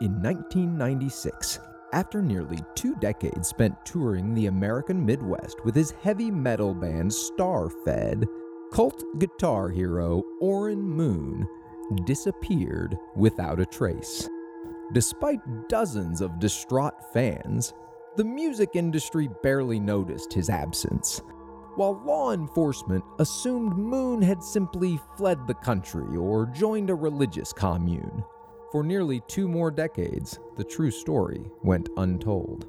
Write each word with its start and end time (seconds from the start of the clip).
In 0.00 0.20
1996, 0.20 1.60
after 1.92 2.20
nearly 2.20 2.58
two 2.74 2.96
decades 2.96 3.46
spent 3.46 3.76
touring 3.84 4.34
the 4.34 4.46
American 4.46 5.06
Midwest 5.06 5.64
with 5.64 5.76
his 5.76 5.92
heavy 6.02 6.32
metal 6.32 6.74
band 6.74 7.12
Starfed, 7.12 8.26
cult 8.72 9.04
guitar 9.20 9.68
hero 9.68 10.24
Orrin 10.40 10.82
Moon 10.82 11.46
disappeared 12.06 12.98
without 13.14 13.60
a 13.60 13.66
trace. 13.66 14.28
Despite 14.92 15.68
dozens 15.68 16.20
of 16.20 16.40
distraught 16.40 17.12
fans, 17.12 17.72
the 18.16 18.24
music 18.24 18.70
industry 18.74 19.28
barely 19.44 19.78
noticed 19.78 20.32
his 20.32 20.50
absence. 20.50 21.22
While 21.76 22.02
law 22.04 22.32
enforcement 22.32 23.04
assumed 23.20 23.78
Moon 23.78 24.22
had 24.22 24.42
simply 24.42 24.98
fled 25.16 25.46
the 25.46 25.54
country 25.54 26.16
or 26.16 26.46
joined 26.46 26.90
a 26.90 26.96
religious 26.96 27.52
commune. 27.52 28.24
For 28.74 28.82
nearly 28.82 29.22
two 29.28 29.46
more 29.46 29.70
decades, 29.70 30.40
the 30.56 30.64
true 30.64 30.90
story 30.90 31.48
went 31.62 31.90
untold. 31.96 32.66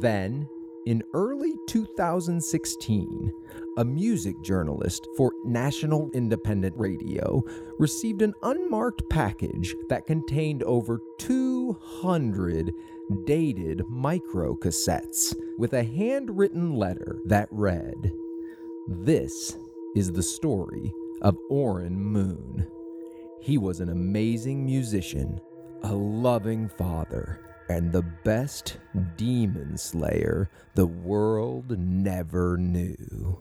Then, 0.00 0.48
in 0.86 1.02
early 1.12 1.52
2016, 1.68 3.32
a 3.76 3.84
music 3.84 4.40
journalist 4.40 5.06
for 5.18 5.34
National 5.44 6.10
Independent 6.14 6.74
Radio 6.78 7.42
received 7.78 8.22
an 8.22 8.32
unmarked 8.44 9.02
package 9.10 9.76
that 9.90 10.06
contained 10.06 10.62
over 10.62 10.98
200 11.18 12.72
dated 13.26 13.80
microcassettes 13.80 15.36
with 15.58 15.74
a 15.74 15.84
handwritten 15.84 16.76
letter 16.76 17.18
that 17.26 17.48
read 17.50 18.10
This 18.88 19.58
is 19.94 20.12
the 20.12 20.22
story 20.22 20.94
of 21.20 21.36
Orrin 21.50 22.02
Moon. 22.02 22.66
He 23.40 23.58
was 23.58 23.80
an 23.80 23.90
amazing 23.90 24.64
musician, 24.64 25.40
a 25.82 25.94
loving 25.94 26.68
father, 26.68 27.40
and 27.68 27.92
the 27.92 28.02
best 28.24 28.78
demon 29.16 29.76
slayer 29.76 30.50
the 30.74 30.86
world 30.86 31.78
never 31.78 32.56
knew. 32.56 33.40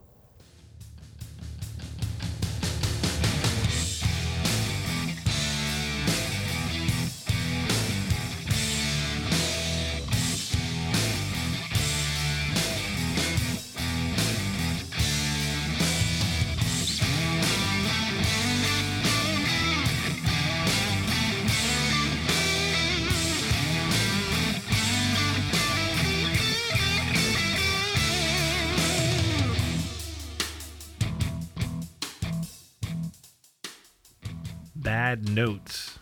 Notes, 35.34 35.98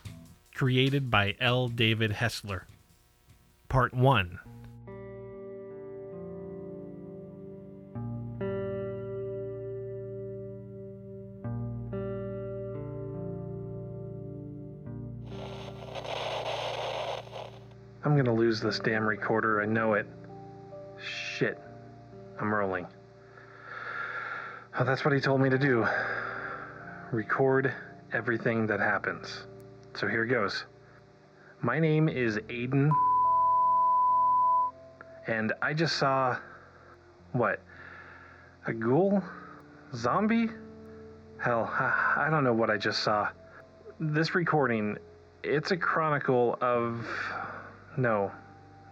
created 0.54 1.10
by 1.10 1.36
L. 1.40 1.70
David 1.70 2.12
Hessler. 2.12 2.64
Part 3.70 3.94
1 3.94 4.40
I'm 18.04 18.18
gonna 18.18 18.34
lose 18.34 18.60
this 18.60 18.80
damn 18.80 19.06
recorder. 19.06 19.62
I 19.62 19.66
know 19.66 19.94
it. 19.94 20.08
Shit. 21.02 21.58
I'm 22.38 22.54
rolling. 22.54 22.86
Oh, 24.78 24.84
that's 24.84 25.06
what 25.06 25.14
he 25.14 25.22
told 25.22 25.40
me 25.40 25.50
to 25.50 25.58
do. 25.58 25.88
Record 27.14 27.74
everything 28.14 28.68
that 28.68 28.80
happens. 28.80 29.46
So 29.96 30.08
here 30.08 30.26
goes. 30.26 30.66
My 31.62 31.80
name 31.80 32.10
is 32.10 32.38
Aiden. 32.50 32.90
And 35.28 35.54
I 35.62 35.74
just 35.74 35.98
saw. 35.98 36.38
What? 37.32 37.60
A 38.68 38.74
ghoul? 38.74 39.24
Zombie? 39.96 40.50
Hell, 41.38 41.64
I, 41.74 42.28
don't 42.30 42.44
know 42.44 42.54
what 42.54 42.70
I 42.70 42.78
just 42.78 43.02
saw. 43.04 43.30
This 44.00 44.36
recording, 44.36 44.98
it's 45.44 45.72
a 45.72 45.78
chronicle 45.78 46.58
of. 46.62 47.06
No. 47.98 48.32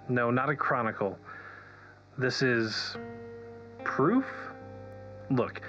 No, 0.08 0.32
not 0.32 0.50
a 0.50 0.56
chronicle. 0.56 1.18
This 2.18 2.42
is. 2.42 2.98
proof? 3.84 4.26
Look, 5.32 5.62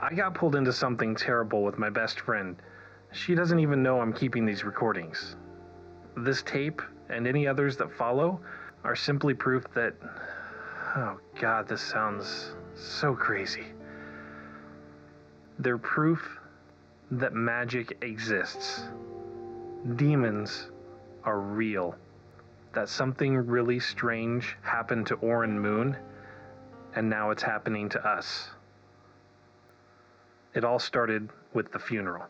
I 0.00 0.14
got 0.14 0.34
pulled 0.34 0.56
into 0.56 0.72
something 0.72 1.14
terrible 1.14 1.62
with 1.62 1.78
my 1.78 1.90
best 1.90 2.20
friend. 2.20 2.56
She 3.12 3.34
doesn't 3.34 3.58
even 3.58 3.82
know 3.82 4.00
I'm 4.00 4.12
keeping 4.12 4.44
these 4.44 4.64
recordings. 4.64 5.36
This 6.16 6.42
tape 6.42 6.82
and 7.08 7.26
any 7.26 7.46
others 7.46 7.76
that 7.76 7.92
follow 7.92 8.40
are 8.84 8.96
simply 8.96 9.34
proof 9.34 9.64
that. 9.74 9.94
Oh 10.96 11.18
god, 11.40 11.68
this 11.68 11.82
sounds 11.82 12.54
so 12.74 13.14
crazy. 13.14 13.66
They're 15.58 15.78
proof 15.78 16.40
that 17.10 17.34
magic 17.34 17.98
exists. 18.02 18.84
Demons 19.96 20.70
are 21.24 21.40
real. 21.40 21.94
That 22.72 22.88
something 22.88 23.36
really 23.36 23.80
strange 23.80 24.56
happened 24.62 25.06
to 25.06 25.14
Orrin 25.16 25.58
Moon, 25.58 25.96
and 26.94 27.08
now 27.08 27.30
it's 27.30 27.42
happening 27.42 27.88
to 27.90 28.06
us. 28.06 28.50
It 30.54 30.64
all 30.64 30.78
started 30.78 31.30
with 31.54 31.72
the 31.72 31.78
funeral. 31.78 32.26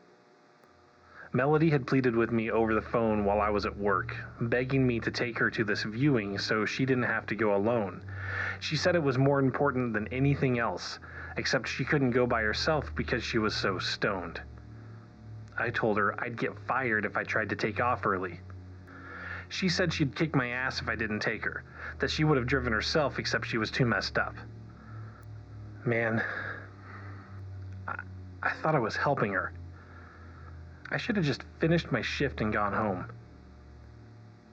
Melody 1.37 1.69
had 1.69 1.87
pleaded 1.87 2.17
with 2.17 2.33
me 2.33 2.51
over 2.51 2.73
the 2.73 2.81
phone 2.81 3.27
while 3.27 3.43
I 3.43 3.51
was 3.51 3.67
at 3.67 3.77
work, 3.77 4.17
begging 4.41 4.87
me 4.87 5.01
to 5.01 5.11
take 5.11 5.39
her 5.39 5.51
to 5.51 5.65
this 5.65 5.83
viewing 5.83 6.39
so 6.39 6.65
she 6.65 6.87
didn't 6.87 7.03
have 7.05 7.27
to 7.27 7.35
go 7.35 7.55
alone. 7.55 8.01
She 8.59 8.75
said 8.75 8.95
it 8.97 9.03
was 9.03 9.19
more 9.19 9.39
important 9.39 9.93
than 9.93 10.09
anything 10.09 10.59
else, 10.59 10.99
except 11.37 11.69
she 11.69 11.85
couldn't 11.85 12.13
go 12.13 12.27
by 12.27 12.41
herself 12.41 12.91
because 12.95 13.23
she 13.23 13.37
was 13.37 13.55
so 13.55 13.79
stoned. 13.79 14.41
I 15.59 15.69
told 15.69 15.99
her 15.99 16.19
I'd 16.19 16.39
get 16.39 16.59
fired 16.61 17.05
if 17.05 17.19
I 17.19 17.25
tried 17.25 17.51
to 17.51 17.57
take 17.57 17.81
off 17.81 18.07
early. 18.07 18.41
She 19.51 19.69
said 19.69 19.93
she'd 19.93 20.17
kick 20.17 20.35
my 20.35 20.49
ass 20.49 20.81
if 20.81 20.89
I 20.89 20.97
didn't 20.97 21.21
take 21.21 21.45
her, 21.45 21.65
that 21.99 22.11
she 22.11 22.25
would 22.25 22.39
have 22.39 22.47
driven 22.47 22.73
herself 22.73 23.19
except 23.19 23.45
she 23.45 23.59
was 23.59 23.71
too 23.71 23.85
messed 23.85 24.17
up. 24.17 24.37
Man, 25.85 26.25
I, 27.87 28.01
I 28.43 28.53
thought 28.55 28.75
I 28.75 28.79
was 28.79 28.97
helping 28.97 29.35
her. 29.35 29.53
I 30.89 30.99
should 30.99 31.17
have 31.17 31.25
just 31.25 31.45
finished 31.59 31.91
my 31.91 32.01
shift 32.01 32.41
and 32.41 32.53
gone 32.53 32.73
home. 32.73 33.07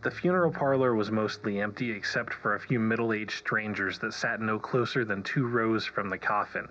The 0.01 0.09
funeral 0.09 0.51
parlor 0.51 0.95
was 0.95 1.11
mostly 1.11 1.61
empty 1.61 1.91
except 1.91 2.33
for 2.33 2.55
a 2.55 2.59
few 2.59 2.79
middle 2.79 3.13
aged 3.13 3.37
strangers 3.37 3.99
that 3.99 4.13
sat 4.13 4.41
no 4.41 4.57
closer 4.57 5.05
than 5.05 5.21
two 5.21 5.47
rows 5.47 5.85
from 5.85 6.09
the 6.09 6.17
coffin, 6.17 6.67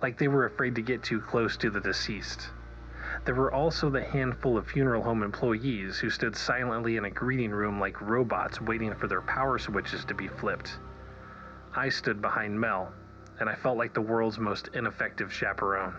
like 0.00 0.16
they 0.16 0.28
were 0.28 0.46
afraid 0.46 0.76
to 0.76 0.82
get 0.82 1.02
too 1.02 1.20
close 1.20 1.56
to 1.56 1.70
the 1.70 1.80
deceased. 1.80 2.50
There 3.24 3.34
were 3.34 3.52
also 3.52 3.90
the 3.90 4.04
handful 4.04 4.56
of 4.56 4.68
funeral 4.68 5.02
home 5.02 5.24
employees 5.24 5.98
who 5.98 6.08
stood 6.08 6.36
silently 6.36 6.96
in 6.96 7.04
a 7.04 7.10
greeting 7.10 7.50
room 7.50 7.80
like 7.80 8.00
robots 8.00 8.60
waiting 8.60 8.94
for 8.94 9.08
their 9.08 9.22
power 9.22 9.58
switches 9.58 10.04
to 10.04 10.14
be 10.14 10.28
flipped. 10.28 10.78
I 11.74 11.88
stood 11.88 12.22
behind 12.22 12.58
Mel, 12.58 12.94
and 13.40 13.48
I 13.48 13.56
felt 13.56 13.76
like 13.76 13.92
the 13.92 14.00
world's 14.00 14.38
most 14.38 14.68
ineffective 14.72 15.32
chaperone. 15.32 15.96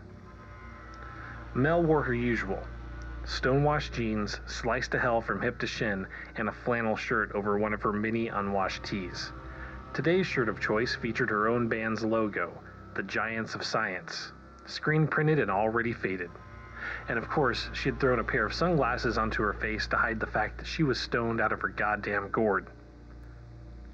Mel 1.53 1.83
wore 1.83 2.03
her 2.03 2.13
usual 2.13 2.65
stonewashed 3.23 3.93
jeans, 3.93 4.39
sliced 4.45 4.91
to 4.91 4.99
hell 4.99 5.21
from 5.21 5.41
hip 5.41 5.59
to 5.59 5.67
shin, 5.67 6.07
and 6.35 6.49
a 6.49 6.51
flannel 6.51 6.95
shirt 6.95 7.31
over 7.33 7.57
one 7.57 7.73
of 7.73 7.81
her 7.83 7.93
many 7.93 8.27
unwashed 8.27 8.83
tees. 8.83 9.31
Today's 9.93 10.25
shirt 10.25 10.49
of 10.49 10.59
choice 10.59 10.95
featured 10.95 11.29
her 11.29 11.47
own 11.47 11.67
band's 11.67 12.03
logo, 12.03 12.61
the 12.93 13.03
Giants 13.03 13.55
of 13.55 13.63
Science, 13.63 14.33
screen 14.65 15.07
printed 15.07 15.39
and 15.39 15.51
already 15.51 15.93
faded. 15.93 16.31
And 17.07 17.19
of 17.19 17.29
course, 17.29 17.69
she 17.73 17.89
had 17.89 17.99
thrown 17.99 18.19
a 18.19 18.23
pair 18.23 18.45
of 18.45 18.53
sunglasses 18.53 19.17
onto 19.17 19.43
her 19.43 19.53
face 19.53 19.85
to 19.87 19.97
hide 19.97 20.19
the 20.19 20.25
fact 20.25 20.57
that 20.57 20.67
she 20.67 20.83
was 20.83 20.99
stoned 20.99 21.39
out 21.39 21.51
of 21.51 21.61
her 21.61 21.67
goddamn 21.67 22.29
gourd. 22.29 22.67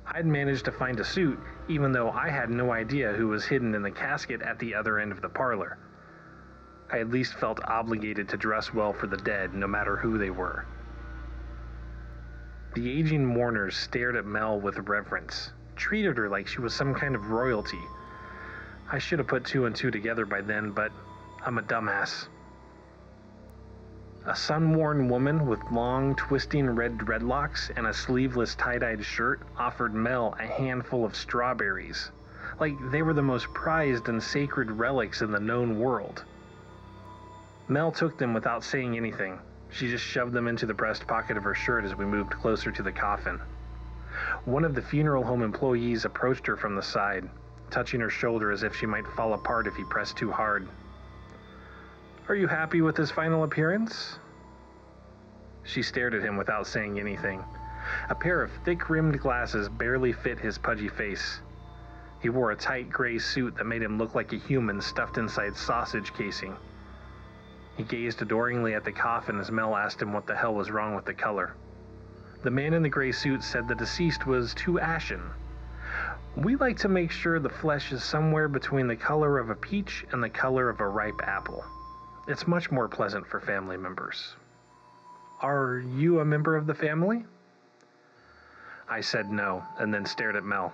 I'd 0.06 0.26
managed 0.26 0.66
to 0.66 0.72
find 0.72 1.00
a 1.00 1.04
suit, 1.04 1.38
even 1.68 1.92
though 1.92 2.12
I 2.12 2.30
had 2.30 2.50
no 2.50 2.72
idea 2.72 3.14
who 3.14 3.28
was 3.28 3.46
hidden 3.46 3.76
in 3.76 3.82
the 3.82 3.92
casket 3.92 4.42
at 4.42 4.58
the 4.60 4.74
other 4.76 5.00
end 5.00 5.12
of 5.12 5.22
the 5.22 5.30
parlor. 5.30 5.78
I 6.90 7.00
at 7.00 7.10
least 7.10 7.34
felt 7.34 7.60
obligated 7.66 8.30
to 8.30 8.38
dress 8.38 8.74
well 8.74 8.94
for 8.94 9.08
the 9.08 9.18
dead, 9.18 9.54
no 9.54 9.68
matter 9.68 9.98
who 9.98 10.18
they 10.18 10.30
were. 10.30 10.66
The 12.76 12.90
aging 12.90 13.26
mourners 13.26 13.76
stared 13.76 14.16
at 14.16 14.26
Mel 14.26 14.60
with 14.60 14.78
reverence, 14.88 15.52
treated 15.76 16.18
her 16.18 16.30
like 16.30 16.48
she 16.48 16.62
was 16.62 16.74
some 16.74 16.94
kind 16.94 17.16
of 17.16 17.30
royalty. 17.30 17.82
I 18.90 19.00
should 19.00 19.20
have 19.20 19.28
put 19.28 19.44
two 19.44 19.66
and 19.66 19.76
two 19.76 19.92
together 19.92 20.26
by 20.26 20.42
then, 20.42 20.72
but 20.72 20.92
I'm 21.46 21.58
a 21.58 21.62
dumbass. 21.62 22.30
A 24.26 24.36
sun 24.36 24.74
worn 24.74 25.10
woman 25.10 25.46
with 25.46 25.60
long, 25.72 26.16
twisting 26.16 26.70
red 26.70 26.98
dreadlocks 26.98 27.70
and 27.76 27.88
a 27.88 27.94
sleeveless 27.94 28.56
tie 28.56 28.78
dyed 28.78 29.04
shirt 29.04 29.42
offered 29.58 29.94
Mel 29.94 30.36
a 30.40 30.46
handful 30.46 31.04
of 31.04 31.16
strawberries, 31.16 32.12
like 32.60 32.76
they 32.92 33.02
were 33.02 33.14
the 33.14 33.22
most 33.22 33.54
prized 33.54 34.08
and 34.08 34.22
sacred 34.24 34.72
relics 34.72 35.22
in 35.22 35.32
the 35.32 35.40
known 35.40 35.80
world. 35.80 36.24
Mel 37.70 37.92
took 37.92 38.18
them 38.18 38.34
without 38.34 38.64
saying 38.64 38.96
anything. 38.96 39.40
She 39.70 39.90
just 39.90 40.04
shoved 40.04 40.32
them 40.32 40.48
into 40.48 40.66
the 40.66 40.74
breast 40.74 41.06
pocket 41.06 41.36
of 41.36 41.44
her 41.44 41.54
shirt 41.54 41.84
as 41.84 41.96
we 41.96 42.06
moved 42.06 42.32
closer 42.32 42.72
to 42.72 42.82
the 42.82 42.92
coffin. 42.92 43.42
One 44.46 44.64
of 44.64 44.74
the 44.74 44.82
funeral 44.82 45.26
home 45.26 45.44
employees 45.44 46.06
approached 46.06 46.48
her 46.48 46.56
from 46.56 46.76
the 46.76 46.82
side, 46.82 47.30
touching 47.70 48.00
her 48.00 48.10
shoulder 48.10 48.52
as 48.52 48.64
if 48.64 48.76
she 48.76 48.86
might 48.86 49.06
fall 49.06 49.34
apart 49.34 49.68
if 49.68 49.76
he 49.76 49.84
pressed 49.84 50.16
too 50.16 50.32
hard. 50.32 50.68
Are 52.30 52.36
you 52.36 52.48
happy 52.48 52.82
with 52.82 52.96
his 52.96 53.12
final 53.12 53.44
appearance? 53.44 54.18
She 55.64 55.84
stared 55.84 56.14
at 56.14 56.24
him 56.24 56.38
without 56.38 56.68
saying 56.68 57.00
anything. 57.00 57.44
A 58.10 58.16
pair 58.16 58.42
of 58.42 58.52
thick 58.64 58.90
rimmed 58.90 59.20
glasses 59.20 59.68
barely 59.68 60.14
fit 60.14 60.40
his 60.40 60.58
pudgy 60.58 60.88
face. 60.88 61.42
He 62.22 62.30
wore 62.30 62.52
a 62.52 62.56
tight 62.56 62.90
gray 62.90 63.20
suit 63.20 63.56
that 63.58 63.66
made 63.66 63.82
him 63.82 63.98
look 63.98 64.16
like 64.16 64.32
a 64.32 64.38
human 64.38 64.82
stuffed 64.82 65.18
inside 65.18 65.56
sausage 65.56 66.14
casing. 66.14 66.56
He 67.78 67.84
gazed 67.84 68.24
adoringly 68.24 68.74
at 68.74 68.84
the 68.84 68.92
coffin 68.92 69.40
as 69.40 69.52
Mel 69.52 69.76
asked 69.76 70.02
him 70.02 70.12
what 70.12 70.26
the 70.26 70.36
hell 70.36 70.56
was 70.56 70.72
wrong 70.72 70.96
with 70.96 71.06
the 71.06 71.14
color. 71.14 71.54
The 72.42 72.50
man 72.50 72.74
in 72.74 72.82
the 72.82 72.90
gray 72.90 73.12
suit 73.12 73.44
said 73.44 73.68
the 73.68 73.76
deceased 73.76 74.26
was 74.26 74.56
too 74.56 74.80
ashen. 74.80 75.22
We 76.36 76.56
like 76.56 76.78
to 76.78 76.90
make 76.90 77.12
sure 77.12 77.40
the 77.40 77.50
flesh 77.50 77.92
is 77.92 78.04
somewhere 78.04 78.48
between 78.48 78.88
the 78.88 78.96
color 78.96 79.38
of 79.38 79.52
a 79.52 79.56
peach 79.56 80.06
and 80.12 80.24
the 80.24 80.30
color 80.30 80.70
of 80.70 80.80
a 80.80 80.88
ripe 80.88 81.22
apple. 81.24 81.64
It's 82.28 82.48
much 82.48 82.72
more 82.72 82.88
pleasant 82.88 83.28
for 83.28 83.40
family 83.40 83.78
members. 83.78 84.36
Are 85.42 85.78
you 85.78 86.20
a 86.20 86.26
member 86.26 86.56
of 86.56 86.66
the 86.66 86.74
family? 86.74 87.26
I 88.90 89.02
said 89.02 89.30
no, 89.30 89.64
and 89.78 89.94
then 89.94 90.06
stared 90.06 90.36
at 90.36 90.44
Mel. 90.44 90.74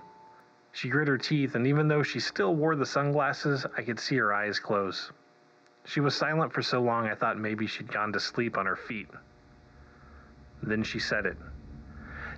She 0.71 0.87
grit 0.87 1.09
her 1.09 1.17
teeth, 1.17 1.55
and 1.55 1.67
even 1.67 1.89
though 1.89 2.03
she 2.03 2.21
still 2.21 2.55
wore 2.55 2.77
the 2.77 2.85
sunglasses, 2.85 3.65
I 3.77 3.81
could 3.81 3.99
see 3.99 4.15
her 4.15 4.33
eyes 4.33 4.57
close. 4.57 5.11
She 5.85 5.99
was 5.99 6.15
silent 6.15 6.53
for 6.53 6.61
so 6.61 6.81
long 6.81 7.07
I 7.07 7.15
thought 7.15 7.37
maybe 7.37 7.67
she'd 7.67 7.91
gone 7.91 8.13
to 8.13 8.19
sleep 8.19 8.57
on 8.57 8.65
her 8.65 8.75
feet. 8.75 9.09
Then 10.61 10.83
she 10.83 10.99
said 10.99 11.25
it. 11.25 11.37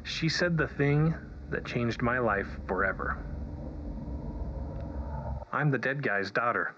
She 0.03 0.29
said 0.29 0.57
the 0.57 0.67
thing 0.67 1.15
that 1.49 1.65
changed 1.65 2.01
my 2.01 2.19
life 2.19 2.59
forever. 2.67 3.17
I'm 5.51 5.71
the 5.71 5.77
dead 5.77 6.03
guy's 6.03 6.31
daughter. 6.31 6.73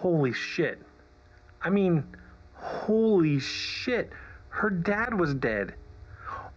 Holy 0.00 0.32
shit. 0.32 0.78
I 1.60 1.68
mean, 1.68 2.04
holy 2.54 3.38
shit. 3.38 4.10
Her 4.48 4.70
dad 4.70 5.12
was 5.12 5.34
dead. 5.34 5.74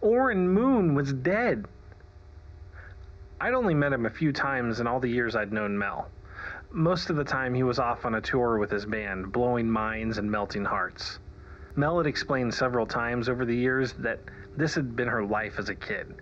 Orrin 0.00 0.48
Moon 0.48 0.94
was 0.94 1.12
dead. 1.12 1.66
I'd 3.38 3.52
only 3.52 3.74
met 3.74 3.92
him 3.92 4.06
a 4.06 4.10
few 4.10 4.32
times 4.32 4.80
in 4.80 4.86
all 4.86 4.98
the 4.98 5.10
years 5.10 5.36
I'd 5.36 5.52
known 5.52 5.76
Mel. 5.76 6.08
Most 6.72 7.10
of 7.10 7.16
the 7.16 7.24
time, 7.24 7.52
he 7.52 7.62
was 7.62 7.78
off 7.78 8.06
on 8.06 8.14
a 8.14 8.20
tour 8.22 8.56
with 8.56 8.70
his 8.70 8.86
band, 8.86 9.30
blowing 9.30 9.70
minds 9.70 10.16
and 10.16 10.30
melting 10.30 10.64
hearts. 10.64 11.18
Mel 11.76 11.98
had 11.98 12.06
explained 12.06 12.54
several 12.54 12.86
times 12.86 13.28
over 13.28 13.44
the 13.44 13.54
years 13.54 13.92
that 13.98 14.20
this 14.56 14.74
had 14.74 14.96
been 14.96 15.08
her 15.08 15.22
life 15.22 15.58
as 15.58 15.68
a 15.68 15.74
kid. 15.74 16.14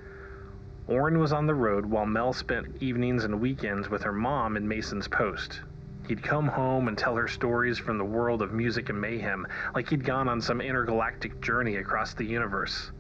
Orrin 0.89 1.21
was 1.21 1.33
on 1.33 1.47
the 1.47 1.55
road 1.55 1.87
while 1.87 2.05
Mel 2.05 2.33
spent 2.33 2.83
evenings 2.83 3.23
and 3.23 3.41
weekends 3.41 3.89
with 3.89 4.03
her 4.03 4.13
mom 4.13 4.57
in 4.57 4.67
Mason's 4.67 5.07
Post. 5.07 5.61
He'd 6.09 6.23
come 6.23 6.49
home 6.49 6.89
and 6.89 6.99
tell 6.99 7.17
her 7.17 7.29
stories 7.29 7.79
from 7.79 7.97
the 7.97 8.05
world 8.05 8.43
of 8.43 8.53
music 8.53 8.89
and 8.89 9.01
mayhem, 9.01 9.47
like 9.75 9.89
he'd 9.89 10.05
gone 10.05 10.29
on 10.29 10.41
some 10.41 10.61
intergalactic 10.61 11.41
journey 11.41 11.77
across 11.77 12.15
the 12.15 12.25
universe. 12.25 12.91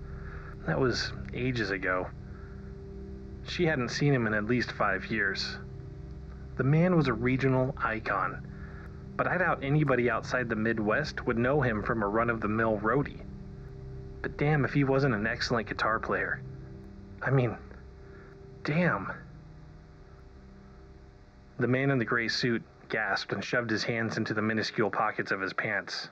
That 0.66 0.78
was 0.78 1.12
ages 1.34 1.70
ago. 1.70 2.06
She 3.44 3.66
hadn't 3.66 3.88
seen 3.88 4.14
him 4.14 4.26
in 4.26 4.34
at 4.34 4.44
least 4.44 4.70
five 4.70 5.06
years. 5.06 5.58
The 6.56 6.64
man 6.64 6.96
was 6.96 7.08
a 7.08 7.12
regional 7.12 7.74
icon, 7.78 8.46
but 9.16 9.26
I 9.26 9.38
doubt 9.38 9.64
anybody 9.64 10.08
outside 10.08 10.48
the 10.48 10.56
Midwest 10.56 11.26
would 11.26 11.38
know 11.38 11.60
him 11.60 11.82
from 11.82 12.02
a 12.02 12.08
run 12.08 12.30
of 12.30 12.40
the 12.40 12.48
mill 12.48 12.78
roadie. 12.78 13.22
But 14.20 14.36
damn 14.36 14.64
if 14.64 14.72
he 14.72 14.84
wasn't 14.84 15.16
an 15.16 15.26
excellent 15.26 15.66
guitar 15.66 15.98
player. 15.98 16.40
I 17.20 17.30
mean, 17.30 17.56
damn. 18.62 19.12
The 21.58 21.66
man 21.66 21.90
in 21.90 21.98
the 21.98 22.04
gray 22.04 22.28
suit 22.28 22.62
gasped 22.92 23.32
and 23.32 23.42
shoved 23.42 23.70
his 23.70 23.84
hands 23.84 24.18
into 24.18 24.34
the 24.34 24.42
minuscule 24.42 24.90
pockets 24.90 25.32
of 25.32 25.40
his 25.40 25.54
pants. 25.54 26.10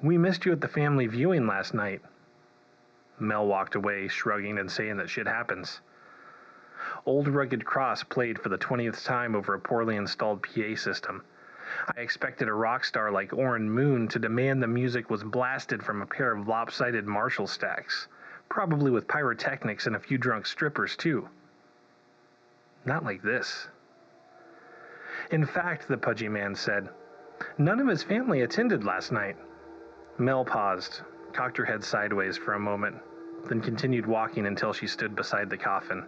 We 0.00 0.16
missed 0.16 0.46
you 0.46 0.52
at 0.52 0.60
the 0.60 0.68
family 0.68 1.08
viewing 1.08 1.48
last 1.48 1.74
night. 1.74 2.02
Mel 3.18 3.48
walked 3.48 3.74
away, 3.74 4.06
shrugging 4.06 4.56
and 4.56 4.70
saying 4.70 4.98
that 4.98 5.10
shit 5.10 5.26
happens. 5.26 5.80
Old 7.04 7.26
Rugged 7.26 7.64
Cross 7.64 8.04
played 8.04 8.38
for 8.38 8.48
the 8.48 8.58
20th 8.58 9.04
time 9.04 9.34
over 9.34 9.54
a 9.54 9.58
poorly 9.58 9.96
installed 9.96 10.44
PA 10.44 10.76
system. 10.76 11.24
I 11.96 12.00
expected 12.00 12.46
a 12.46 12.54
rock 12.54 12.84
star 12.84 13.10
like 13.10 13.32
Orrin 13.32 13.68
Moon 13.68 14.06
to 14.08 14.20
demand 14.20 14.62
the 14.62 14.68
music 14.68 15.10
was 15.10 15.24
blasted 15.24 15.82
from 15.82 16.00
a 16.00 16.06
pair 16.06 16.30
of 16.30 16.46
lopsided 16.46 17.08
Marshall 17.08 17.48
stacks, 17.48 18.06
probably 18.48 18.92
with 18.92 19.08
pyrotechnics 19.08 19.88
and 19.88 19.96
a 19.96 20.00
few 20.00 20.16
drunk 20.16 20.46
strippers, 20.46 20.96
too. 20.96 21.28
Not 22.84 23.04
like 23.04 23.20
this. 23.20 23.66
In 25.30 25.46
fact, 25.46 25.86
the 25.86 25.96
pudgy 25.96 26.28
man 26.28 26.56
said, 26.56 26.88
none 27.56 27.78
of 27.78 27.86
his 27.86 28.02
family 28.02 28.40
attended 28.40 28.84
last 28.84 29.12
night. 29.12 29.36
Mel 30.18 30.44
paused, 30.44 31.02
cocked 31.32 31.56
her 31.56 31.64
head 31.64 31.84
sideways 31.84 32.36
for 32.36 32.54
a 32.54 32.58
moment, 32.58 32.96
then 33.48 33.60
continued 33.60 34.06
walking 34.06 34.46
until 34.46 34.72
she 34.72 34.88
stood 34.88 35.14
beside 35.14 35.48
the 35.48 35.56
coffin. 35.56 36.04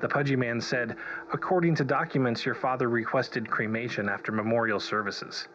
The 0.00 0.08
pudgy 0.08 0.36
man 0.36 0.62
said, 0.62 0.96
According 1.34 1.74
to 1.76 1.84
documents, 1.84 2.46
your 2.46 2.54
father 2.54 2.88
requested 2.88 3.50
cremation 3.50 4.08
after 4.08 4.32
memorial 4.32 4.80
services. 4.80 5.48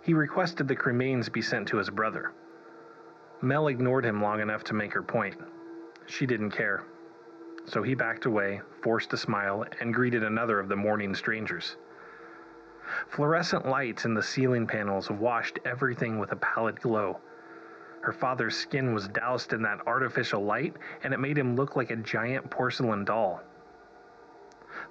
He 0.00 0.14
requested 0.14 0.66
the 0.66 0.76
cremains 0.76 1.28
be 1.28 1.42
sent 1.42 1.68
to 1.68 1.76
his 1.76 1.90
brother. 1.90 2.32
Mel 3.42 3.68
ignored 3.68 4.06
him 4.06 4.22
long 4.22 4.40
enough 4.40 4.64
to 4.64 4.74
make 4.74 4.94
her 4.94 5.02
point. 5.02 5.36
She 6.06 6.24
didn't 6.24 6.52
care. 6.52 6.84
So 7.66 7.82
he 7.82 7.94
backed 7.94 8.24
away, 8.24 8.62
forced 8.82 9.12
a 9.12 9.18
smile, 9.18 9.66
and 9.80 9.92
greeted 9.92 10.22
another 10.22 10.58
of 10.58 10.68
the 10.68 10.76
mourning 10.76 11.14
strangers. 11.14 11.76
Fluorescent 13.08 13.64
lights 13.64 14.04
in 14.04 14.12
the 14.12 14.22
ceiling 14.22 14.66
panels 14.66 15.10
washed 15.10 15.58
everything 15.64 16.18
with 16.18 16.32
a 16.32 16.36
pallid 16.36 16.82
glow. 16.82 17.18
Her 18.02 18.12
father's 18.12 18.58
skin 18.58 18.92
was 18.92 19.08
doused 19.08 19.54
in 19.54 19.62
that 19.62 19.80
artificial 19.86 20.44
light, 20.44 20.76
and 21.02 21.14
it 21.14 21.18
made 21.18 21.38
him 21.38 21.56
look 21.56 21.76
like 21.76 21.90
a 21.90 21.96
giant 21.96 22.50
porcelain 22.50 23.06
doll. 23.06 23.40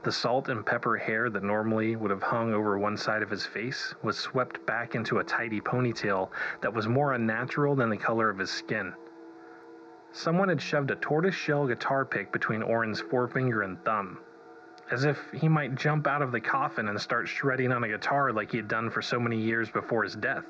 The 0.01 0.11
salt 0.11 0.49
and 0.49 0.65
pepper 0.65 0.97
hair 0.97 1.29
that 1.29 1.43
normally 1.43 1.95
would 1.95 2.09
have 2.09 2.23
hung 2.23 2.51
over 2.51 2.79
one 2.79 2.97
side 2.97 3.21
of 3.21 3.29
his 3.29 3.45
face 3.45 3.93
was 4.01 4.17
swept 4.17 4.65
back 4.65 4.95
into 4.95 5.19
a 5.19 5.23
tidy 5.23 5.61
ponytail 5.61 6.31
that 6.61 6.73
was 6.73 6.87
more 6.87 7.13
unnatural 7.13 7.75
than 7.75 7.91
the 7.91 7.97
color 7.97 8.27
of 8.27 8.39
his 8.39 8.49
skin. 8.49 8.95
Someone 10.11 10.49
had 10.49 10.63
shoved 10.63 10.89
a 10.89 10.95
tortoiseshell 10.95 11.67
guitar 11.67 12.05
pick 12.05 12.31
between 12.31 12.63
Orrin's 12.63 13.01
forefinger 13.01 13.61
and 13.61 13.83
thumb, 13.85 14.17
as 14.91 15.05
if 15.05 15.17
he 15.31 15.47
might 15.47 15.75
jump 15.75 16.07
out 16.07 16.21
of 16.21 16.31
the 16.31 16.41
coffin 16.41 16.87
and 16.87 16.99
start 16.99 17.27
shredding 17.27 17.71
on 17.71 17.83
a 17.83 17.87
guitar 17.87 18.31
like 18.31 18.51
he 18.51 18.57
had 18.57 18.67
done 18.67 18.89
for 18.89 19.01
so 19.01 19.19
many 19.19 19.39
years 19.39 19.69
before 19.69 20.03
his 20.03 20.15
death. 20.15 20.45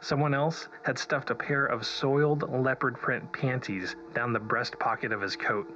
Someone 0.00 0.34
else 0.34 0.68
had 0.82 0.98
stuffed 0.98 1.30
a 1.30 1.34
pair 1.34 1.66
of 1.66 1.86
soiled 1.86 2.48
leopard 2.50 2.94
print 2.96 3.32
panties 3.32 3.96
down 4.14 4.32
the 4.32 4.40
breast 4.40 4.78
pocket 4.78 5.12
of 5.12 5.20
his 5.20 5.36
coat. 5.36 5.66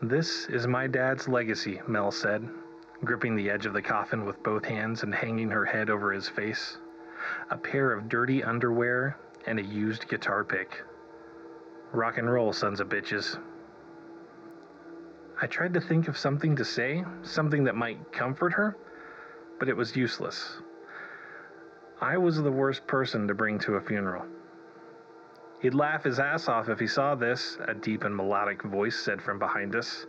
This 0.00 0.48
is 0.48 0.66
my 0.66 0.86
dad's 0.86 1.28
legacy, 1.28 1.80
Mel 1.86 2.10
said, 2.10 2.48
gripping 3.04 3.36
the 3.36 3.50
edge 3.50 3.66
of 3.66 3.72
the 3.72 3.82
coffin 3.82 4.24
with 4.24 4.42
both 4.42 4.64
hands 4.64 5.02
and 5.02 5.14
hanging 5.14 5.50
her 5.50 5.64
head 5.64 5.90
over 5.90 6.12
his 6.12 6.28
face. 6.28 6.78
A 7.50 7.56
pair 7.56 7.92
of 7.92 8.08
dirty 8.08 8.42
underwear 8.42 9.16
and 9.46 9.58
a 9.58 9.62
used 9.62 10.08
guitar 10.08 10.44
pick. 10.44 10.82
Rock 11.92 12.18
and 12.18 12.32
roll, 12.32 12.52
sons 12.52 12.80
of 12.80 12.88
bitches. 12.88 13.38
I 15.42 15.48
tried 15.48 15.74
to 15.74 15.80
think 15.80 16.06
of 16.06 16.16
something 16.16 16.54
to 16.54 16.64
say, 16.64 17.04
something 17.22 17.64
that 17.64 17.74
might 17.74 18.12
comfort 18.12 18.52
her, 18.52 18.76
but 19.58 19.68
it 19.68 19.76
was 19.76 19.96
useless. 19.96 20.58
I 22.00 22.16
was 22.16 22.40
the 22.40 22.52
worst 22.52 22.86
person 22.86 23.26
to 23.26 23.34
bring 23.34 23.58
to 23.60 23.74
a 23.74 23.80
funeral. 23.80 24.24
He'd 25.60 25.74
laugh 25.74 26.04
his 26.04 26.20
ass 26.20 26.46
off 26.46 26.68
if 26.68 26.78
he 26.78 26.86
saw 26.86 27.16
this, 27.16 27.58
a 27.66 27.74
deep 27.74 28.04
and 28.04 28.16
melodic 28.16 28.62
voice 28.62 28.96
said 28.96 29.20
from 29.20 29.40
behind 29.40 29.74
us. 29.74 30.06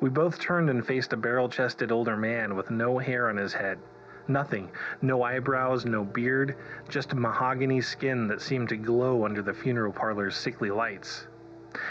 We 0.00 0.08
both 0.08 0.38
turned 0.38 0.70
and 0.70 0.86
faced 0.86 1.12
a 1.12 1.18
barrel 1.18 1.50
chested 1.50 1.92
older 1.92 2.16
man 2.16 2.56
with 2.56 2.70
no 2.70 2.96
hair 2.96 3.28
on 3.28 3.36
his 3.36 3.52
head. 3.52 3.78
Nothing. 4.26 4.70
No 5.02 5.22
eyebrows, 5.22 5.84
no 5.84 6.02
beard, 6.02 6.56
just 6.88 7.14
mahogany 7.14 7.82
skin 7.82 8.26
that 8.28 8.40
seemed 8.40 8.70
to 8.70 8.78
glow 8.78 9.26
under 9.26 9.42
the 9.42 9.52
funeral 9.52 9.92
parlor's 9.92 10.34
sickly 10.34 10.70
lights. 10.70 11.26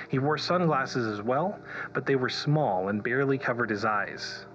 He 0.09 0.19
wore 0.19 0.37
sunglasses 0.37 1.05
as 1.07 1.21
well, 1.21 1.59
but 1.93 2.05
they 2.05 2.15
were 2.15 2.29
small 2.29 2.89
and 2.89 3.03
barely 3.03 3.37
covered 3.37 3.69
his 3.69 3.85
eyes. 3.85 4.45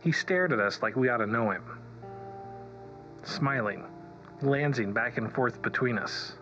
He 0.00 0.12
stared 0.12 0.52
at 0.52 0.60
us 0.60 0.82
like 0.82 0.96
we 0.96 1.08
ought 1.08 1.18
to 1.18 1.26
know 1.26 1.50
him, 1.50 1.62
smiling, 3.22 3.84
glancing 4.40 4.92
back 4.92 5.18
and 5.18 5.32
forth 5.32 5.60
between 5.62 5.98
us. 5.98 6.36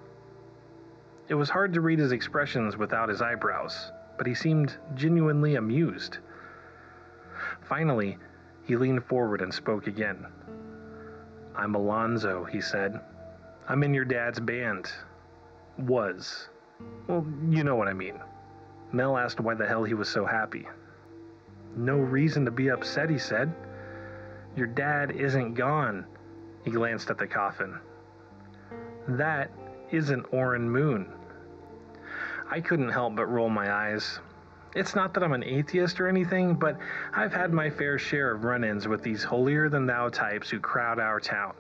It 1.29 1.35
was 1.35 1.51
hard 1.51 1.73
to 1.75 1.81
read 1.81 1.99
his 1.99 2.13
expressions 2.13 2.77
without 2.77 3.09
his 3.09 3.21
eyebrows, 3.21 3.93
but 4.17 4.27
he 4.27 4.35
seemed 4.35 4.77
genuinely 4.95 5.57
amused. 5.57 6.19
Finally, 7.61 8.19
he 8.65 8.77
leaned 8.77 9.05
forward 9.05 9.41
and 9.43 9.53
spoke 9.53 9.87
again. 9.87 10.27
I'm 11.55 11.75
Alonzo, 11.75 12.45
he 12.45 12.61
said. 12.61 13.01
I'm 13.69 13.83
in 13.83 13.93
your 13.93 14.05
dad's 14.05 14.41
band. 14.41 14.91
Was. 15.79 16.49
Well, 17.07 17.27
you 17.49 17.65
know 17.65 17.77
what 17.77 17.89
I 17.89 17.93
mean. 17.93 18.21
Mel 18.93 19.17
asked 19.17 19.41
why 19.41 19.55
the 19.55 19.67
hell 19.67 19.85
he 19.85 19.95
was 19.95 20.09
so 20.09 20.25
happy. 20.25 20.67
No 21.77 21.97
reason 21.97 22.45
to 22.45 22.51
be 22.51 22.71
upset, 22.71 23.11
he 23.11 23.19
said. 23.19 23.53
Your 24.57 24.67
dad 24.67 25.11
isn't 25.11 25.55
gone. 25.55 26.07
He 26.65 26.71
glanced 26.71 27.11
at 27.11 27.19
the 27.19 27.27
coffin. 27.27 27.79
That 29.09 29.51
isn't 29.91 30.27
Orrin 30.33 30.69
Moon. 30.69 31.09
I 32.51 32.61
couldn't 32.61 32.91
help 32.91 33.17
but 33.17 33.27
roll 33.27 33.49
my 33.51 33.71
eyes. 33.71 34.21
It's 34.75 34.95
not 34.95 35.15
that 35.15 35.23
I'm 35.23 35.33
an 35.33 35.45
atheist 35.45 36.01
or 36.01 36.09
anything, 36.09 36.55
but 36.55 36.79
I've 37.15 37.33
had 37.33 37.53
my 37.53 37.71
fair 37.71 37.99
share 37.99 38.33
of 38.33 38.45
run 38.45 38.65
ins 38.65 38.87
with 38.87 39.03
these 39.03 39.25
holier 39.25 39.69
than 39.69 39.87
thou 39.87 40.09
types 40.09 40.51
who 40.51 40.61
crowd 40.61 40.99
our 40.99 41.21
town. 41.21 41.55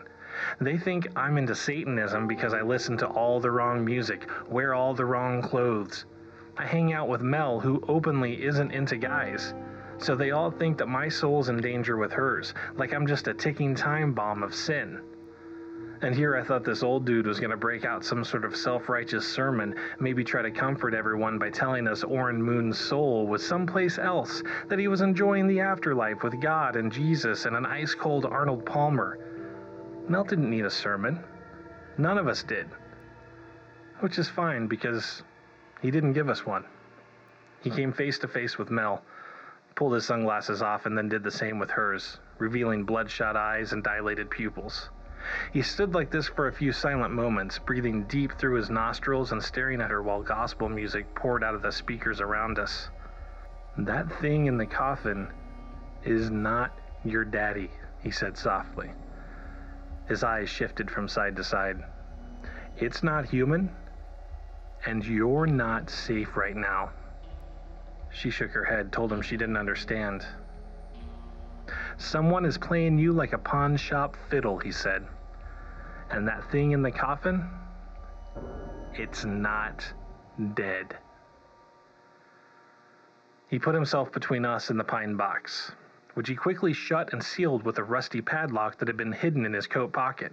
They 0.61 0.77
think 0.77 1.09
I'm 1.17 1.39
into 1.39 1.55
Satanism 1.55 2.27
because 2.27 2.55
I 2.55 2.63
listen 2.63 2.97
to 2.99 3.07
all 3.07 3.41
the 3.41 3.51
wrong 3.51 3.85
music, 3.85 4.29
wear 4.49 4.75
all 4.75 4.95
the 4.95 5.05
wrong 5.05 5.43
clothes. 5.43 6.07
I 6.57 6.65
hang 6.65 6.93
out 6.93 7.09
with 7.09 7.23
Mel, 7.23 7.61
who 7.61 7.83
openly 7.89 8.45
isn't 8.45 8.73
into 8.73 8.97
guys. 8.97 9.55
So 9.99 10.15
they 10.15 10.31
all 10.31 10.51
think 10.51 10.79
that 10.79 10.89
my 10.89 11.09
soul's 11.09 11.49
in 11.49 11.61
danger 11.61 11.97
with 11.97 12.13
hers, 12.13 12.55
like 12.77 12.93
I'm 12.93 13.07
just 13.07 13.29
a 13.29 13.35
ticking 13.35 13.75
time 13.75 14.13
bomb 14.13 14.43
of 14.43 14.55
sin. 14.55 15.01
And 16.01 16.15
here 16.15 16.37
I 16.37 16.45
thought 16.45 16.63
this 16.63 16.85
old 16.85 17.05
dude 17.05 17.27
was 17.27 17.41
going 17.41 17.51
to 17.51 17.57
break 17.57 17.85
out 17.85 18.05
some 18.05 18.23
sort 18.23 18.45
of 18.45 18.55
self 18.55 18.89
righteous 18.89 19.27
sermon, 19.27 19.75
maybe 19.99 20.23
try 20.23 20.43
to 20.43 20.51
comfort 20.51 20.95
everyone 20.95 21.39
by 21.41 21.51
telling 21.51 21.89
us 21.89 22.05
Orrin 22.05 22.41
Moon's 22.41 22.79
soul 22.79 23.27
was 23.27 23.45
someplace 23.45 23.99
else, 23.99 24.43
that 24.69 24.79
he 24.79 24.87
was 24.87 25.01
enjoying 25.01 25.49
the 25.49 25.59
afterlife 25.59 26.23
with 26.23 26.41
God 26.41 26.77
and 26.77 26.93
Jesus 26.93 27.47
and 27.47 27.57
an 27.57 27.67
ice 27.67 27.97
cold 27.97 28.25
Arnold 28.25 28.65
Palmer. 28.65 29.19
Mel 30.09 30.25
didn't 30.25 30.49
need 30.49 30.65
a 30.65 30.71
sermon. 30.71 31.23
None 31.99 32.17
of 32.17 32.29
us 32.29 32.43
did. 32.43 32.67
Which 34.01 34.19
is 34.19 34.29
fine 34.29 34.67
because 34.67 35.23
he 35.83 35.91
didn't 35.91 36.15
give 36.15 36.31
us 36.31 36.47
one. 36.47 36.65
He 37.61 37.71
came 37.71 37.93
face 37.93 38.19
to 38.21 38.29
face 38.29 38.57
with 38.57 38.71
Mel, 38.71 39.03
pulled 39.75 39.95
his 39.95 40.07
sunglasses 40.07 40.63
off 40.63 40.87
and 40.87 40.97
then 40.97 41.09
did 41.09 41.23
the 41.25 41.31
same 41.31 41.59
with 41.59 41.71
hers, 41.71 42.19
revealing 42.39 42.85
bloodshot 42.85 43.37
eyes 43.37 43.73
and 43.73 43.85
dilated 43.85 44.31
pupils. 44.31 44.89
He 45.53 45.61
stood 45.61 45.95
like 45.95 46.11
this 46.11 46.29
for 46.29 46.47
a 46.47 46.53
few 46.53 46.73
silent 46.73 47.13
moments, 47.13 47.59
breathing 47.59 48.05
deep 48.05 48.33
through 48.39 48.55
his 48.55 48.71
nostrils 48.71 49.33
and 49.33 49.43
staring 49.43 49.83
at 49.83 49.91
her 49.91 50.03
while 50.03 50.23
gospel 50.23 50.69
music 50.69 51.15
poured 51.15 51.45
out 51.45 51.55
of 51.55 51.63
the 51.63 51.73
speakers 51.73 52.21
around 52.21 52.59
us. 52.59 52.89
That 53.77 54.11
thing 54.21 54.47
in 54.47 54.57
the 54.57 54.67
coffin 54.67 55.29
is 56.05 56.31
not 56.31 56.73
your 57.05 57.25
daddy, 57.25 57.71
he 58.01 58.11
said 58.11 58.39
softly. 58.39 58.91
His 60.09 60.25
eyes 60.25 60.49
shifted 60.49 60.91
from 60.91 61.07
side 61.07 61.37
to 61.37 61.45
side. 61.45 61.85
It's 62.79 63.03
not 63.03 63.29
human, 63.29 63.71
and 64.87 65.05
you're 65.05 65.47
not 65.47 65.91
safe 65.91 66.37
right 66.37 66.57
now. 66.57 66.91
She 68.11 68.31
shook 68.31 68.51
her 68.53 68.65
head, 68.65 68.91
told 68.91 69.13
him 69.13 69.21
she 69.21 69.37
didn't 69.37 69.57
understand. 69.57 70.25
Someone 71.99 72.45
is 72.45 72.57
playing 72.57 72.99
you 72.99 73.13
like 73.13 73.33
a 73.33 73.39
pawn 73.39 73.77
shop 73.77 74.17
fiddle, 74.31 74.59
he 74.59 74.73
said. 74.73 75.07
And 76.11 76.27
that 76.27 76.51
thing 76.51 76.73
in 76.73 76.83
the 76.83 76.91
coffin? 76.91 77.47
It's 78.95 79.25
not 79.25 79.85
dead. 80.55 80.97
He 83.49 83.59
put 83.59 83.75
himself 83.75 84.11
between 84.13 84.45
us 84.45 84.71
and 84.71 84.79
the 84.79 84.85
pine 84.85 85.17
box, 85.17 85.73
which 86.19 86.29
he 86.29 86.35
quickly 86.35 86.73
shut 86.73 87.13
and 87.13 87.23
sealed 87.23 87.63
with 87.63 87.79
a 87.79 87.85
rusty 87.85 88.21
padlock 88.21 88.77
that 88.77 88.89
had 88.89 88.97
been 88.97 89.13
hidden 89.13 89.47
in 89.47 89.53
his 89.53 89.69
coat 89.69 89.93
pocket. 89.93 90.33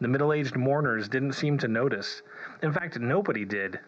The 0.00 0.06
middle 0.06 0.32
aged 0.32 0.54
mourners 0.56 1.08
didn't 1.08 1.32
seem 1.32 1.58
to 1.58 1.66
notice. 1.66 2.22
In 2.62 2.72
fact, 2.72 2.96
nobody 2.96 3.44
did. 3.44 3.80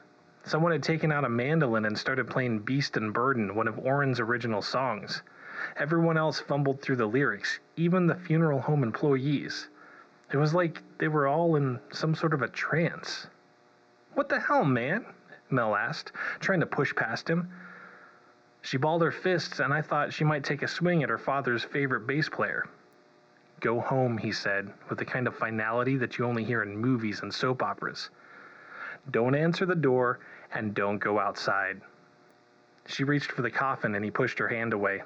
Someone 0.43 0.73
had 0.73 0.83
taken 0.83 1.13
out 1.13 1.25
a 1.25 1.29
mandolin 1.29 1.85
and 1.85 1.97
started 1.97 2.29
playing 2.29 2.63
Beast 2.63 2.97
and 2.97 3.15
Burden, 3.15 3.55
one 3.55 3.69
of 3.69 3.79
Orrin's 3.79 4.19
original 4.19 4.63
songs. 4.63 5.23
Everyone 5.77 6.17
else 6.17 6.41
fumbled 6.41 6.83
through 6.83 6.97
the 6.97 7.07
lyrics, 7.07 7.61
even 7.77 8.09
the 8.09 8.17
funeral 8.17 8.61
home 8.61 8.83
employees. 8.83 9.69
It 10.33 10.39
was 10.39 10.55
like 10.55 10.83
they 10.99 11.07
were 11.07 11.29
all 11.29 11.55
in 11.55 11.79
some 11.93 12.17
sort 12.17 12.35
of 12.35 12.43
a 12.43 12.49
trance. 12.49 13.29
What 14.15 14.29
the 14.29 14.41
hell, 14.41 14.65
man? 14.65 15.07
Mel 15.51 15.77
asked, 15.77 16.11
trying 16.41 16.59
to 16.59 16.67
push 16.67 16.93
past 16.97 17.31
him. 17.31 17.49
She 18.63 18.77
balled 18.77 19.03
her 19.03 19.11
fists, 19.11 19.59
and 19.59 19.73
I 19.73 19.83
thought 19.83 20.13
she 20.13 20.25
might 20.25 20.45
take 20.45 20.63
a 20.63 20.69
swing 20.69 21.03
at 21.03 21.09
her 21.09 21.19
father's 21.19 21.65
favorite 21.65 22.07
bass 22.07 22.29
player. 22.29 22.67
Go 23.61 23.81
home, 23.81 24.19
he 24.19 24.33
said, 24.33 24.73
with 24.89 24.99
the 24.99 25.05
kind 25.05 25.27
of 25.27 25.37
finality 25.37 25.97
that 25.97 26.19
you 26.19 26.25
only 26.25 26.45
hear 26.45 26.63
in 26.63 26.77
movies 26.77 27.21
and 27.23 27.33
soap 27.33 27.63
operas. 27.63 28.11
Don't 29.11 29.35
answer 29.35 29.67
the 29.67 29.75
door, 29.75 30.19
and 30.53 30.75
don't 30.75 30.99
go 30.99 31.19
outside. 31.19 31.81
She 32.87 33.05
reached 33.05 33.33
for 33.33 33.43
the 33.43 33.51
coffin, 33.51 33.95
and 33.95 34.05
he 34.05 34.11
pushed 34.11 34.39
her 34.39 34.49
hand 34.49 34.73
away. 34.73 35.03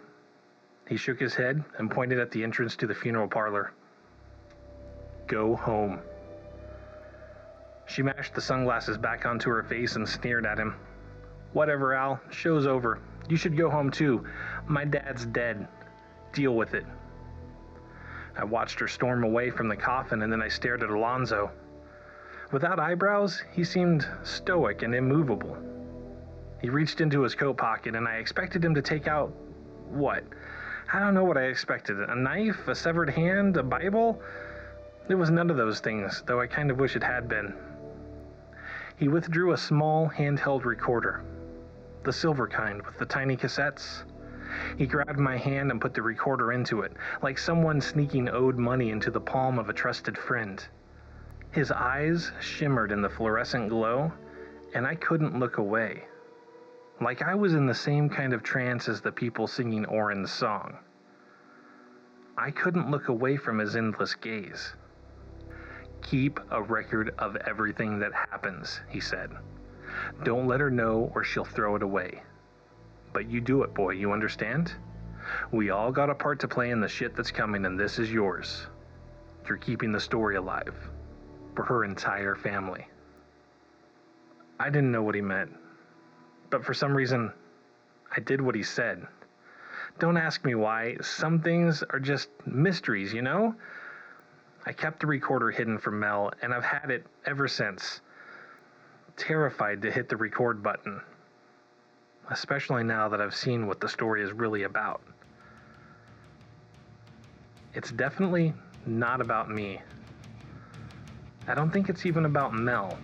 He 0.88 0.96
shook 0.96 1.18
his 1.18 1.34
head 1.34 1.64
and 1.78 1.90
pointed 1.90 2.18
at 2.18 2.30
the 2.30 2.42
entrance 2.42 2.76
to 2.76 2.86
the 2.86 2.94
funeral 2.94 3.28
parlor. 3.28 3.72
Go 5.26 5.56
home. 5.56 6.00
She 7.86 8.02
mashed 8.02 8.34
the 8.34 8.40
sunglasses 8.40 8.98
back 8.98 9.26
onto 9.26 9.50
her 9.50 9.62
face 9.62 9.96
and 9.96 10.08
sneered 10.08 10.46
at 10.46 10.58
him. 10.58 10.74
Whatever, 11.52 11.94
Al. 11.94 12.20
Show's 12.30 12.66
over. 12.66 12.98
You 13.28 13.36
should 13.36 13.56
go 13.56 13.70
home 13.70 13.90
too. 13.90 14.24
My 14.66 14.84
dad's 14.84 15.26
dead. 15.26 15.66
Deal 16.32 16.54
with 16.54 16.74
it. 16.74 16.84
I 18.36 18.44
watched 18.44 18.80
her 18.80 18.88
storm 18.88 19.24
away 19.24 19.50
from 19.50 19.68
the 19.68 19.76
coffin 19.76 20.22
and 20.22 20.32
then 20.32 20.42
I 20.42 20.48
stared 20.48 20.82
at 20.82 20.90
Alonzo. 20.90 21.50
Without 22.52 22.78
eyebrows, 22.78 23.42
he 23.52 23.64
seemed 23.64 24.06
stoic 24.22 24.82
and 24.82 24.94
immovable. 24.94 25.56
He 26.60 26.68
reached 26.68 27.00
into 27.00 27.22
his 27.22 27.34
coat 27.34 27.56
pocket 27.56 27.94
and 27.94 28.06
I 28.06 28.16
expected 28.16 28.64
him 28.64 28.74
to 28.74 28.82
take 28.82 29.06
out 29.06 29.32
what? 29.88 30.24
I 30.92 30.98
don't 30.98 31.14
know 31.14 31.24
what 31.24 31.38
I 31.38 31.44
expected. 31.44 31.98
A 31.98 32.14
knife? 32.14 32.68
A 32.68 32.74
severed 32.74 33.10
hand? 33.10 33.56
A 33.56 33.62
Bible? 33.62 34.20
It 35.08 35.14
was 35.14 35.30
none 35.30 35.50
of 35.50 35.56
those 35.56 35.80
things, 35.80 36.22
though 36.26 36.40
I 36.40 36.46
kind 36.46 36.70
of 36.70 36.78
wish 36.78 36.96
it 36.96 37.02
had 37.02 37.28
been. 37.28 37.54
He 38.96 39.08
withdrew 39.08 39.52
a 39.52 39.56
small 39.56 40.08
handheld 40.08 40.64
recorder, 40.64 41.22
the 42.04 42.12
silver 42.12 42.46
kind 42.46 42.82
with 42.82 42.98
the 42.98 43.06
tiny 43.06 43.36
cassettes. 43.36 44.04
He 44.76 44.86
grabbed 44.86 45.18
my 45.18 45.36
hand 45.36 45.70
and 45.70 45.80
put 45.80 45.94
the 45.94 46.02
recorder 46.02 46.52
into 46.52 46.82
it, 46.82 46.92
like 47.22 47.38
someone 47.38 47.80
sneaking 47.80 48.28
owed 48.28 48.56
money 48.56 48.90
into 48.90 49.10
the 49.10 49.20
palm 49.20 49.58
of 49.58 49.68
a 49.68 49.72
trusted 49.72 50.16
friend. 50.16 50.64
His 51.50 51.72
eyes 51.72 52.32
shimmered 52.40 52.92
in 52.92 53.02
the 53.02 53.08
fluorescent 53.08 53.68
glow, 53.68 54.12
and 54.74 54.86
I 54.86 54.94
couldn't 54.94 55.38
look 55.38 55.58
away. 55.58 56.04
Like 57.00 57.22
I 57.22 57.34
was 57.34 57.54
in 57.54 57.66
the 57.66 57.74
same 57.74 58.08
kind 58.08 58.32
of 58.32 58.42
trance 58.42 58.88
as 58.88 59.00
the 59.00 59.12
people 59.12 59.46
singing 59.46 59.84
Orrin's 59.86 60.30
song. 60.30 60.78
I 62.36 62.50
couldn't 62.50 62.90
look 62.90 63.08
away 63.08 63.36
from 63.36 63.58
his 63.58 63.76
endless 63.76 64.14
gaze. 64.14 64.74
Keep 66.02 66.40
a 66.50 66.62
record 66.62 67.14
of 67.18 67.36
everything 67.36 67.98
that 68.00 68.12
happens, 68.12 68.80
he 68.88 69.00
said. 69.00 69.30
Don't 70.22 70.46
let 70.46 70.60
her 70.60 70.70
know 70.70 71.10
or 71.14 71.24
she'll 71.24 71.44
throw 71.44 71.76
it 71.76 71.82
away. 71.82 72.22
But 73.12 73.30
you 73.30 73.40
do 73.40 73.62
it, 73.62 73.74
boy, 73.74 73.90
you 73.90 74.12
understand? 74.12 74.72
We 75.52 75.70
all 75.70 75.92
got 75.92 76.10
a 76.10 76.14
part 76.14 76.40
to 76.40 76.48
play 76.48 76.70
in 76.70 76.80
the 76.80 76.88
shit 76.88 77.16
that's 77.16 77.30
coming, 77.30 77.64
and 77.64 77.78
this 77.78 77.98
is 77.98 78.12
yours. 78.12 78.66
You're 79.48 79.56
keeping 79.56 79.92
the 79.92 80.00
story 80.00 80.36
alive. 80.36 80.74
For 81.54 81.64
her 81.64 81.84
entire 81.84 82.34
family. 82.34 82.86
I 84.58 84.70
didn't 84.70 84.92
know 84.92 85.02
what 85.02 85.14
he 85.14 85.20
meant. 85.20 85.52
But 86.50 86.64
for 86.64 86.74
some 86.74 86.94
reason, 86.94 87.32
I 88.14 88.20
did 88.20 88.40
what 88.40 88.54
he 88.54 88.62
said. 88.62 89.06
Don't 89.98 90.16
ask 90.16 90.44
me 90.44 90.54
why. 90.54 90.96
Some 91.00 91.40
things 91.40 91.82
are 91.90 92.00
just 92.00 92.28
mysteries, 92.46 93.12
you 93.12 93.22
know? 93.22 93.54
I 94.66 94.72
kept 94.72 95.00
the 95.00 95.06
recorder 95.06 95.50
hidden 95.50 95.78
from 95.78 96.00
Mel, 96.00 96.32
and 96.42 96.52
I've 96.52 96.64
had 96.64 96.90
it 96.90 97.06
ever 97.26 97.46
since. 97.46 98.00
Terrified 99.16 99.80
to 99.82 99.90
hit 99.90 100.08
the 100.08 100.16
record 100.16 100.62
button, 100.62 101.00
especially 102.30 102.82
now 102.82 103.08
that 103.08 103.20
I've 103.20 103.34
seen 103.34 103.66
what 103.66 103.80
the 103.80 103.88
story 103.88 104.22
is 104.22 104.32
really 104.32 104.64
about. 104.64 105.00
It's 107.74 107.92
definitely 107.92 108.52
not 108.86 109.20
about 109.20 109.50
me. 109.50 109.80
I 111.46 111.54
don't 111.54 111.70
think 111.70 111.88
it's 111.88 112.06
even 112.06 112.24
about 112.24 112.54
Mel. 112.54 112.98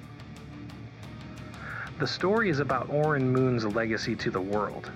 The 1.98 2.06
story 2.06 2.48
is 2.48 2.60
about 2.60 2.88
Orrin 2.88 3.30
Moon's 3.30 3.64
legacy 3.64 4.16
to 4.16 4.30
the 4.30 4.40
world. 4.40 4.90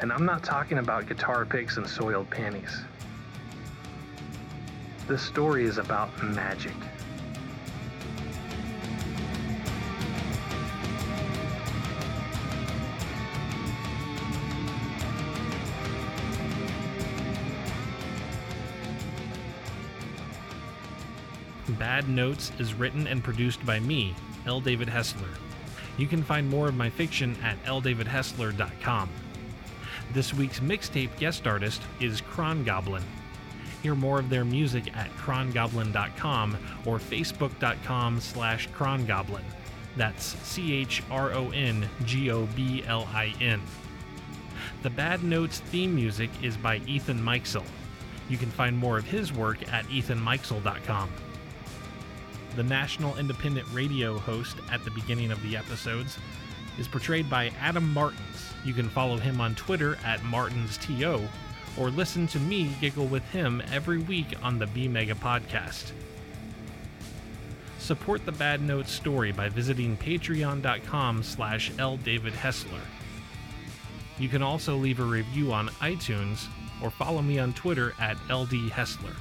And 0.00 0.12
I'm 0.12 0.24
not 0.24 0.44
talking 0.44 0.78
about 0.78 1.08
guitar 1.08 1.44
picks 1.44 1.76
and 1.76 1.88
soiled 1.88 2.30
panties. 2.30 2.82
This 5.08 5.22
story 5.22 5.64
is 5.64 5.78
about 5.78 6.22
magic. 6.22 6.76
Bad 21.88 22.10
Notes 22.10 22.52
is 22.58 22.74
written 22.74 23.06
and 23.06 23.24
produced 23.24 23.64
by 23.64 23.80
me, 23.80 24.14
L. 24.44 24.60
David 24.60 24.88
Hessler. 24.88 25.30
You 25.96 26.06
can 26.06 26.22
find 26.22 26.46
more 26.46 26.68
of 26.68 26.74
my 26.74 26.90
fiction 26.90 27.34
at 27.42 27.56
ldavidhessler.com. 27.64 29.08
This 30.12 30.34
week's 30.34 30.60
mixtape 30.60 31.18
guest 31.18 31.46
artist 31.46 31.80
is 31.98 32.20
Chron 32.20 32.62
Goblin. 32.62 33.02
Hear 33.82 33.94
more 33.94 34.18
of 34.18 34.28
their 34.28 34.44
music 34.44 34.94
at 34.94 35.08
chrongoblin.com 35.16 36.58
or 36.84 36.98
facebook.com 36.98 38.20
slash 38.20 38.68
chrongoblin. 38.68 39.44
That's 39.96 40.36
C-H-R-O-N-G-O-B-L-I-N. 40.46 41.02
The 44.82 44.90
Bad 44.90 45.24
Notes 45.24 45.60
theme 45.60 45.94
music 45.94 46.28
is 46.42 46.58
by 46.58 46.82
Ethan 46.86 47.18
Meixsell. 47.18 47.64
You 48.28 48.36
can 48.36 48.50
find 48.50 48.76
more 48.76 48.98
of 48.98 49.06
his 49.06 49.32
work 49.32 49.72
at 49.72 49.86
ethanmeixsell.com. 49.86 51.08
The 52.58 52.64
national 52.64 53.16
independent 53.18 53.68
radio 53.72 54.18
host 54.18 54.56
at 54.72 54.84
the 54.84 54.90
beginning 54.90 55.30
of 55.30 55.40
the 55.44 55.56
episodes 55.56 56.18
is 56.76 56.88
portrayed 56.88 57.30
by 57.30 57.52
Adam 57.60 57.94
Martins. 57.94 58.52
You 58.64 58.74
can 58.74 58.88
follow 58.88 59.16
him 59.16 59.40
on 59.40 59.54
Twitter 59.54 59.96
at 60.04 60.18
MartinsTO 60.22 61.28
or 61.76 61.90
listen 61.90 62.26
to 62.26 62.40
me 62.40 62.74
giggle 62.80 63.06
with 63.06 63.22
him 63.30 63.62
every 63.70 63.98
week 63.98 64.34
on 64.42 64.58
the 64.58 64.66
B 64.66 64.88
Mega 64.88 65.14
podcast. 65.14 65.92
Support 67.78 68.26
the 68.26 68.32
Bad 68.32 68.60
Notes 68.60 68.90
story 68.90 69.30
by 69.30 69.48
visiting 69.48 69.96
patreon.com 69.96 71.22
slash 71.22 71.70
ldavidhessler. 71.74 72.80
You 74.18 74.28
can 74.28 74.42
also 74.42 74.74
leave 74.74 74.98
a 74.98 75.04
review 75.04 75.52
on 75.52 75.68
iTunes 75.80 76.48
or 76.82 76.90
follow 76.90 77.22
me 77.22 77.38
on 77.38 77.52
Twitter 77.52 77.94
at 78.00 78.16
ldhessler. 78.26 79.14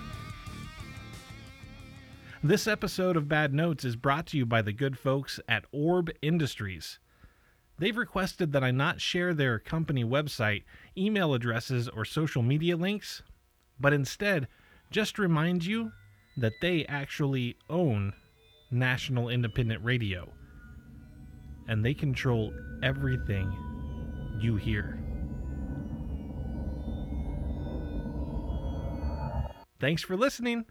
This 2.44 2.68
episode 2.68 3.18
of 3.18 3.28
Bad 3.28 3.52
Notes 3.52 3.84
is 3.84 3.96
brought 3.96 4.28
to 4.28 4.38
you 4.38 4.46
by 4.46 4.62
the 4.62 4.72
good 4.72 4.96
folks 4.96 5.40
at 5.50 5.66
Orb 5.72 6.12
Industries. 6.22 7.00
They've 7.80 7.98
requested 7.98 8.52
that 8.52 8.64
I 8.64 8.70
not 8.70 9.02
share 9.02 9.34
their 9.34 9.58
company 9.58 10.04
website, 10.04 10.64
email 10.96 11.34
addresses, 11.34 11.90
or 11.90 12.06
social 12.06 12.44
media 12.44 12.78
links, 12.78 13.24
but 13.80 13.92
instead 13.92 14.48
just 14.92 15.18
remind 15.18 15.66
you 15.66 15.92
that 16.38 16.54
they 16.62 16.86
actually 16.86 17.58
own 17.72 18.14
National 18.70 19.30
Independent 19.30 19.84
Radio 19.84 20.30
and 21.68 21.84
they 21.84 21.96
control 21.96 22.54
everything 22.84 23.52
you 24.40 24.58
hear. 24.58 25.00
Thanks 29.80 30.04
for 30.04 30.16
listening. 30.16 30.66